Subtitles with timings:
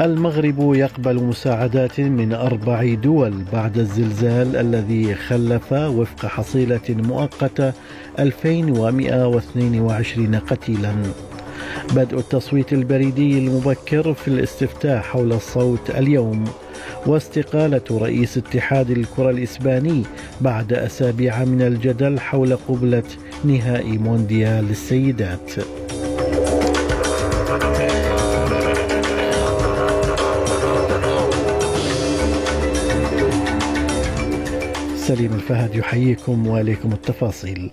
[0.00, 7.72] المغرب يقبل مساعدات من أربع دول بعد الزلزال الذي خلف وفق حصيلة مؤقتة
[8.18, 10.94] 2122 قتيلا.
[11.94, 16.44] بدء التصويت البريدي المبكر في الاستفتاء حول الصوت اليوم
[17.06, 20.02] واستقالة رئيس اتحاد الكرة الإسباني
[20.40, 23.02] بعد أسابيع من الجدل حول قبلة
[23.44, 25.52] نهائي مونديال السيدات.
[35.12, 37.70] سليم الفهد يحييكم وإليكم التفاصيل.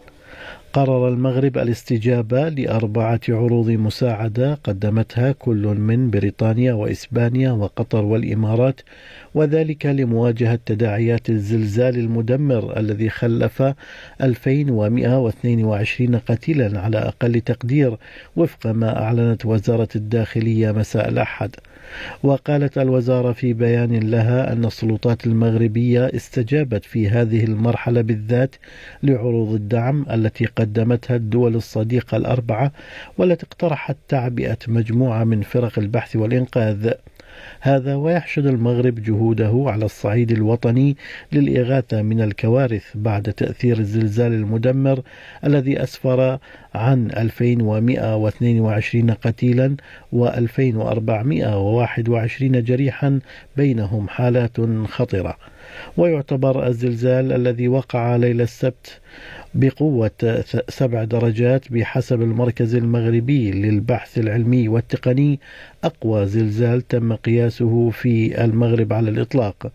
[0.73, 8.81] قرر المغرب الاستجابة لأربعة عروض مساعدة قدمتها كل من بريطانيا وإسبانيا وقطر والإمارات
[9.35, 13.63] وذلك لمواجهة تداعيات الزلزال المدمر الذي خلف
[14.21, 17.97] 2122 قتيلا على أقل تقدير
[18.35, 21.55] وفق ما أعلنت وزارة الداخلية مساء الأحد.
[22.23, 28.55] وقالت الوزارة في بيان لها أن السلطات المغربية استجابت في هذه المرحلة بالذات
[29.03, 32.71] لعروض الدعم التي قدمتها الدول الصديقة الأربعة
[33.17, 36.91] والتي اقترحت تعبئة مجموعة من فرق البحث والإنقاذ.
[37.59, 40.97] هذا ويحشد المغرب جهوده على الصعيد الوطني
[41.31, 45.01] للإغاثة من الكوارث بعد تأثير الزلزال المدمر
[45.43, 46.39] الذي أسفر
[46.75, 49.75] عن 2122 قتيلا
[50.15, 53.19] و2421 جريحا
[53.57, 55.37] بينهم حالات خطرة.
[55.97, 58.99] ويعتبر الزلزال الذي وقع ليلة السبت
[59.53, 65.39] بقوة سبع درجات بحسب المركز المغربي للبحث العلمي والتقني.
[65.83, 69.71] أقوى زلزال تم قياسه في المغرب على الإطلاق.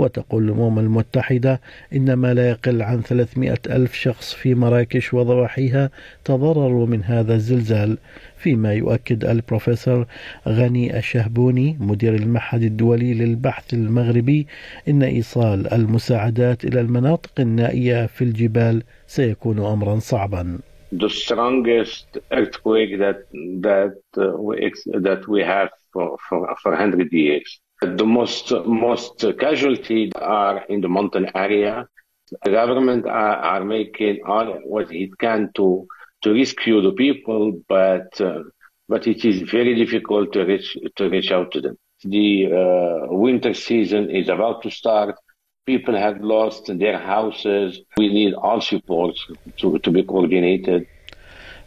[0.00, 1.60] وتقول الأمم المتحدة
[1.92, 5.90] إن ما لا يقل عن 300 ألف شخص في مراكش وضواحيها
[6.24, 7.98] تضرروا من هذا الزلزال
[8.36, 10.06] فيما يؤكد البروفيسور
[10.48, 14.46] غني الشهبوني مدير المعهد الدولي للبحث المغربي
[14.88, 20.58] إن إيصال المساعدات إلى المناطق النائية في الجبال سيكون أمرا صعبا.
[20.92, 23.18] The strongest earthquake that
[23.68, 23.94] that
[24.46, 24.56] we
[25.08, 27.60] that we have for, for, for 100 years.
[27.80, 31.88] The most most casualties are in the mountain area.
[32.44, 35.86] The government are, are making all what it can to
[36.22, 38.42] to rescue the people, but uh,
[38.86, 41.76] but it is very difficult to reach to reach out to them.
[42.04, 45.14] The uh, winter season is about to start.
[45.64, 47.80] People have lost their houses.
[47.96, 49.16] We need all support
[49.60, 50.86] to, to be coordinated.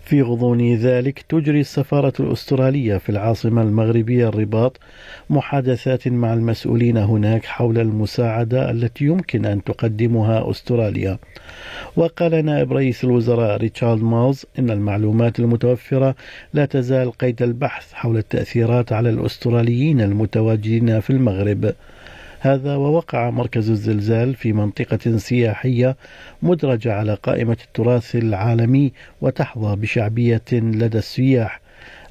[0.06, 4.80] في غضون ذلك تجري السفارة الأسترالية في العاصمة المغربية الرباط.
[5.30, 11.18] محادثات مع المسؤولين هناك حول المساعدة التي يمكن أن تقدمها أستراليا.
[11.96, 16.16] وقال نائب رئيس الوزراء ريتشارد مالز إن المعلومات المتوفرة
[16.54, 21.74] لا تزال قيد البحث حول التأثيرات على الأستراليين المتواجدين في المغرب.
[22.46, 25.96] هذا ووقع مركز الزلزال في منطقة سياحية
[26.42, 31.62] مدرجة على قائمة التراث العالمي وتحظى بشعبية لدى السياح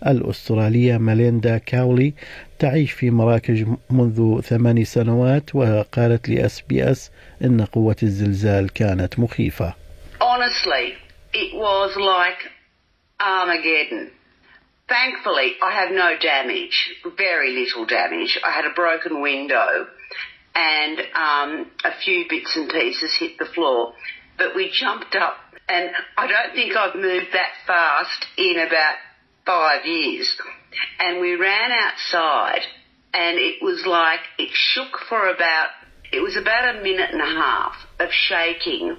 [0.07, 2.15] الأسترالية ماليندا كاولي
[2.59, 7.11] تعيش في مراكش منذ ثمان سنوات وقالت لأس بي أس
[7.45, 9.75] إن قوة الزلزال كانت مخيفة.
[10.21, 10.95] Honestly,
[11.35, 12.41] it was like
[13.21, 14.11] Armageddon.
[14.89, 16.77] Thankfully, I have no damage,
[17.17, 18.39] very little damage.
[18.45, 19.87] I had a broken window
[20.56, 23.94] and um, a few bits and pieces hit the floor.
[24.38, 28.96] But we jumped up, and I don't think I've moved that fast in about
[29.46, 30.36] five years.
[31.00, 32.62] And we ran outside,
[33.14, 35.70] and it was like it shook for about,
[36.12, 38.98] it was about a minute and a half of shaking.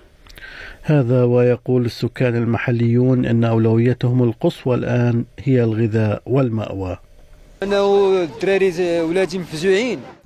[0.82, 6.98] هذا ويقول السكان المحليون ان اولويتهم القصوى الان هي الغذاء والماوى.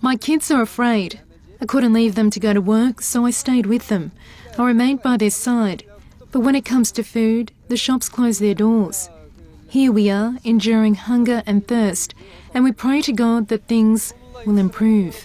[0.01, 1.19] My kids are afraid.
[1.61, 4.11] I couldn't leave them to go to work, so I stayed with them.
[4.57, 5.83] I remained by their side.
[6.31, 9.09] But when it comes to food, the shops close their doors.
[9.69, 12.13] Here we are, enduring hunger and thirst,
[12.53, 14.13] and we pray to God that things
[14.45, 15.15] will improve.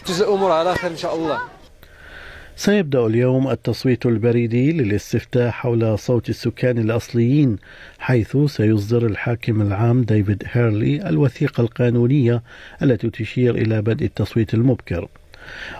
[2.57, 7.57] سيبدأ اليوم التصويت البريدي للاستفتاء حول صوت السكان الأصليين
[7.99, 12.43] حيث سيصدر الحاكم العام ديفيد هيرلي الوثيقة القانونية
[12.83, 15.09] التي تشير إلى بدء التصويت المبكر.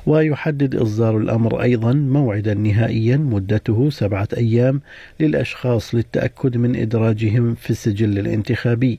[0.07, 4.81] ويحدد إصدار الأمر أيضا موعدا نهائيا مدته سبعة أيام
[5.21, 8.99] للأشخاص للتأكد من إدراجهم في السجل الانتخابي.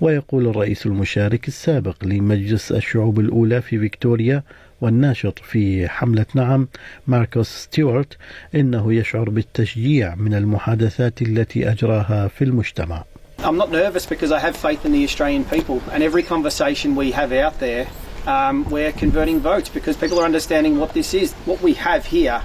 [0.00, 4.42] ويقول الرئيس المشارك السابق لمجلس الشعوب الأولى في فيكتوريا
[4.80, 6.68] والناشط في حملة نعم
[7.06, 8.16] ماركوس ستيوارت
[8.54, 13.04] إنه يشعر بالتشجيع من المحادثات التي أجراها في المجتمع
[13.38, 17.10] I'm not nervous because I have faith in the Australian people and every conversation we
[17.12, 17.86] have out there
[18.26, 21.32] um, we're converting votes because people are understanding what this is.
[21.44, 22.42] What we have here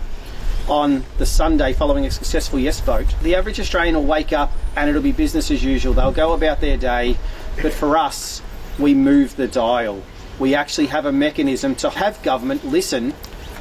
[0.67, 4.89] on the Sunday following a successful yes vote, the average Australian will wake up and
[4.89, 5.93] it'll be business as usual.
[5.93, 7.17] They'll go about their day.
[7.61, 8.41] But for us,
[8.77, 10.01] we move the dial.
[10.39, 13.13] We actually have a mechanism to have government listen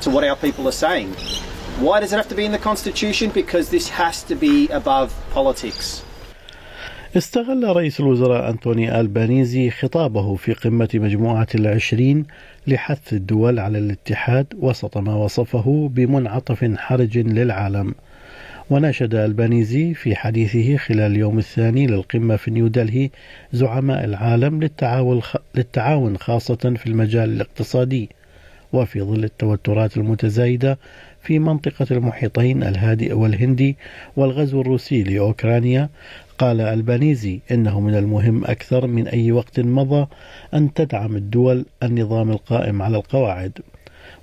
[0.03, 1.13] to what our people are saying.
[1.81, 3.31] Why does it have to be in the Constitution?
[3.31, 6.03] Because this has to be above politics.
[7.17, 12.27] استغل رئيس الوزراء أنتوني ألبانيزي خطابه في قمة مجموعة العشرين
[12.67, 17.95] لحث الدول على الاتحاد وسط ما وصفه بمنعطف حرج للعالم
[18.71, 23.11] وناشد ألبانيزي في حديثه خلال اليوم الثاني للقمة في نيودلهي
[23.53, 25.23] زعماء العالم للتعاون,
[25.55, 28.09] للتعاون خاصة في المجال الاقتصادي
[28.73, 30.79] وفي ظل التوترات المتزايدة
[31.23, 33.77] في منطقة المحيطين الهادئ والهندي
[34.17, 35.89] والغزو الروسي لأوكرانيا
[36.39, 40.07] قال ألبانيزي إنه من المهم أكثر من أي وقت مضى
[40.55, 43.53] أن تدعم الدول النظام القائم على القواعد.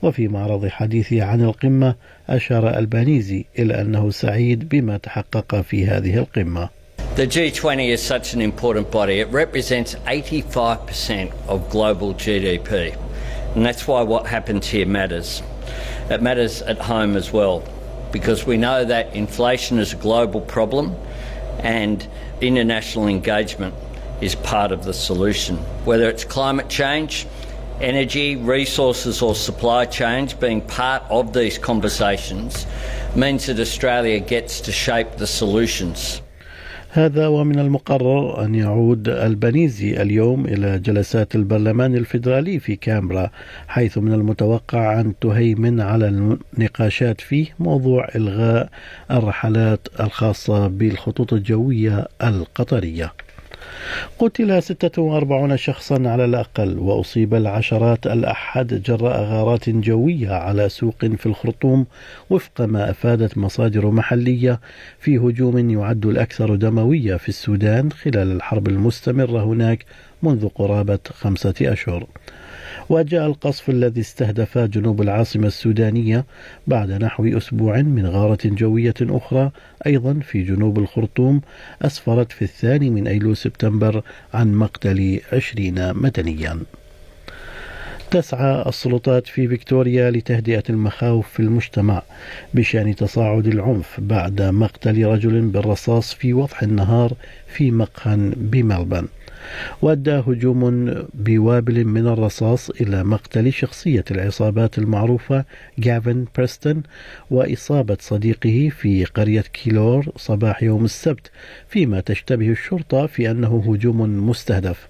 [0.05, 1.95] وفي معرض حديثه عن القمة
[2.29, 6.69] أشار البانيزي إلى أنه سعيد بما تحقق في هذه القمة
[7.15, 9.21] The G20 is such an important body.
[9.21, 12.93] It represents 85% of global GDP.
[13.55, 15.41] And that's why what happens here matters.
[16.09, 17.63] It matters at home as well,
[18.11, 20.93] because we know that inflation is a global problem
[21.59, 22.05] and
[22.41, 23.73] international engagement
[24.19, 25.55] is part of the solution.
[25.85, 27.25] Whether it's climate change,
[27.81, 32.65] energy, resources, or supply change, being part of these conversations
[33.15, 36.21] means that Australia gets to shape the solutions.
[36.95, 43.29] هذا ومن المقرر أن يعود البنيزي اليوم إلى جلسات البرلمان الفيدرالي في كامبرا
[43.67, 48.69] حيث من المتوقع أن تهيمن على النقاشات فيه موضوع إلغاء
[49.11, 53.13] الرحلات الخاصة بالخطوط الجوية القطرية
[54.19, 61.85] قتل 46 شخصا على الأقل وأصيب العشرات الأحد جراء غارات جوية على سوق في الخرطوم
[62.29, 64.59] وفق ما أفادت مصادر محلية
[64.99, 69.85] في هجوم يعد الأكثر دموية في السودان خلال الحرب المستمرة هناك
[70.23, 72.07] منذ قرابة خمسة أشهر.
[72.89, 76.25] وجاء القصف الذي استهدف جنوب العاصمة السودانية
[76.67, 79.51] بعد نحو أسبوع من غارة جوية أخرى.
[79.85, 81.41] أيضا في جنوب الخرطوم
[81.81, 84.01] أسفرت في الثاني من أيلول سبتمبر
[84.33, 86.59] عن مقتل عشرين مدنيا.
[88.11, 92.01] تسعى السلطات في فيكتوريا لتهدئة المخاوف في المجتمع
[92.53, 97.13] بشأن تصاعد العنف بعد مقتل رجل بالرصاص في وضح النهار
[97.47, 99.07] في مقهى بملبن.
[99.81, 105.45] وأدى هجوم بوابل من الرصاص إلى مقتل شخصية العصابات المعروفة
[105.79, 106.83] جافن بريستون
[107.31, 111.31] وإصابة صديقه في قرية كيلور صباح يوم السبت
[111.69, 114.87] فيما تشتبه الشرطة في أنه هجوم مستهدف.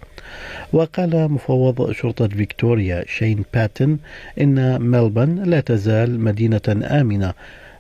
[0.74, 3.98] وقال مفوض شرطة فيكتوريا شين باتن
[4.42, 7.34] إن ملبن لا تزال مدينة آمنة.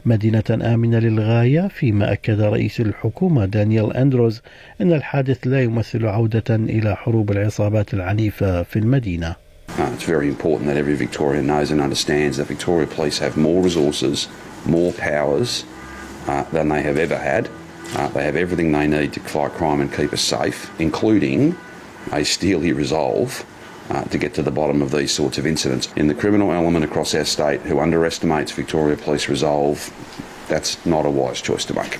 [0.05, 4.41] مدينة آمنة للغاية فيما أكد رئيس الحكومة دانيال أندروز
[4.81, 9.35] أن الحادث لا يمثل عودة إلى حروب العصابات العنيفة في المدينة.
[9.77, 13.61] Uh, it's very important that every Victorian knows and understands that Victoria Police have more
[13.63, 14.27] resources,
[14.65, 15.65] more powers
[16.27, 17.49] uh, than they have ever had.
[17.95, 21.55] Uh, they have everything they need to fight crime and keep us safe, including
[22.11, 23.45] a steely resolve
[23.89, 25.89] uh, to get to the bottom of these sorts of incidents.
[25.95, 29.77] In the criminal element across our state who underestimates Victoria Police Resolve,
[30.47, 31.99] that's not a wise choice to make.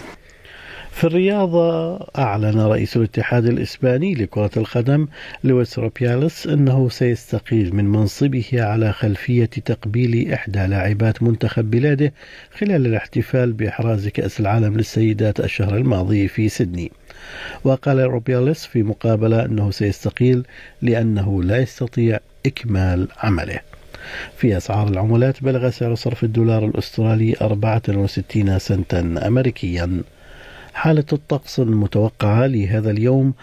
[0.96, 5.08] في الرياضة أعلن رئيس الاتحاد الإسباني لكرة القدم
[5.44, 12.14] لويس روبياليس أنه سيستقيل من منصبه على خلفية تقبيل إحدى لاعبات منتخب بلاده
[12.58, 16.92] خلال الاحتفال بإحراز كأس العالم للسيدات الشهر الماضي في سيدني
[17.64, 20.46] وقال روبياليس في مقابلة أنه سيستقيل
[20.82, 23.60] لأنه لا يستطيع إكمال عمله.
[24.38, 30.02] في أسعار العملات بلغ سعر صرف الدولار الأسترالي 64 سنتا أمريكيا.
[30.74, 33.34] حالة الطقس المتوقعة لهذا اليوم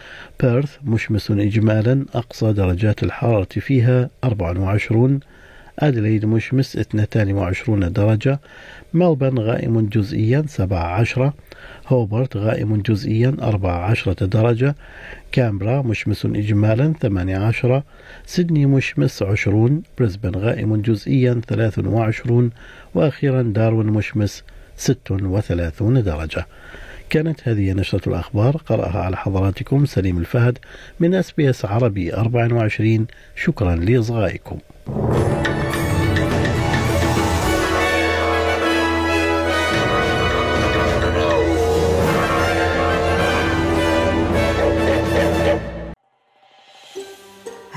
[0.40, 5.20] بيرث مشمس إجمالا أقصى درجات الحرارة فيها 24
[5.78, 8.40] أدليد مشمس 22 درجة
[8.94, 11.32] ملبن غائم جزئيا 17
[11.88, 14.74] هوبرت غائم جزئيا 14 درجة
[15.32, 17.82] كامبرا مشمس إجمالا 18
[18.26, 22.50] سيدني مشمس 20 بريسبن غائم جزئيا 23
[22.94, 24.44] وأخيرا داروين مشمس
[24.76, 26.46] 36 درجة.
[27.10, 30.58] كانت هذه نشرة الأخبار قرأها على حضراتكم سليم الفهد
[31.00, 34.58] من أس بي أس عربي 24 شكرا لإصغائكم.